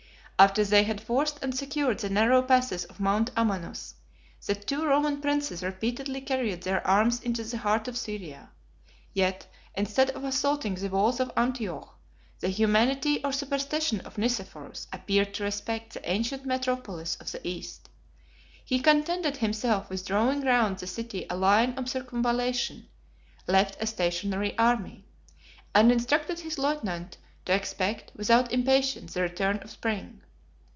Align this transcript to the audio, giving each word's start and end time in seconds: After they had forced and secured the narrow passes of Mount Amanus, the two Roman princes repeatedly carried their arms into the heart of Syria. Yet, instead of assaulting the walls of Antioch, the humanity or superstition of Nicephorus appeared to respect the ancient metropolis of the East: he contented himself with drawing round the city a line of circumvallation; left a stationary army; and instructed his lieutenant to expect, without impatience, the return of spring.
After 0.39 0.63
they 0.65 0.81
had 0.85 0.99
forced 0.99 1.37
and 1.43 1.55
secured 1.55 1.99
the 1.99 2.09
narrow 2.09 2.41
passes 2.41 2.83
of 2.85 2.99
Mount 2.99 3.29
Amanus, 3.37 3.93
the 4.43 4.55
two 4.55 4.83
Roman 4.87 5.21
princes 5.21 5.61
repeatedly 5.61 6.19
carried 6.19 6.63
their 6.63 6.83
arms 6.87 7.21
into 7.21 7.43
the 7.43 7.59
heart 7.59 7.87
of 7.87 7.95
Syria. 7.95 8.49
Yet, 9.13 9.45
instead 9.75 10.09
of 10.09 10.23
assaulting 10.23 10.73
the 10.73 10.87
walls 10.89 11.19
of 11.19 11.31
Antioch, 11.37 11.95
the 12.39 12.49
humanity 12.49 13.23
or 13.23 13.31
superstition 13.31 13.99
of 14.01 14.17
Nicephorus 14.17 14.87
appeared 14.91 15.35
to 15.35 15.43
respect 15.43 15.93
the 15.93 16.09
ancient 16.09 16.43
metropolis 16.43 17.17
of 17.17 17.31
the 17.31 17.47
East: 17.47 17.89
he 18.65 18.79
contented 18.79 19.37
himself 19.37 19.91
with 19.91 20.07
drawing 20.07 20.41
round 20.41 20.79
the 20.79 20.87
city 20.87 21.27
a 21.29 21.35
line 21.37 21.73
of 21.75 21.87
circumvallation; 21.87 22.87
left 23.45 23.77
a 23.79 23.85
stationary 23.85 24.57
army; 24.57 25.05
and 25.75 25.91
instructed 25.91 26.39
his 26.39 26.57
lieutenant 26.57 27.17
to 27.45 27.53
expect, 27.53 28.11
without 28.15 28.51
impatience, 28.51 29.13
the 29.13 29.21
return 29.21 29.57
of 29.57 29.69
spring. 29.69 30.19